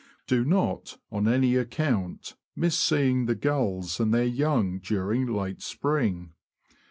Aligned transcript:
Do 0.25 0.43
not, 0.43 0.97
on 1.11 1.27
any 1.27 1.55
account, 1.55 2.33
miss 2.55 2.75
seeing 2.75 3.27
the 3.27 3.35
gulls 3.35 3.99
and 3.99 4.11
their 4.11 4.25
young 4.25 4.79
during 4.79 5.27
late 5.27 5.61
spring. 5.61 6.33